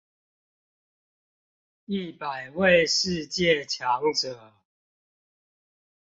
[1.85, 4.51] 一百位世界強者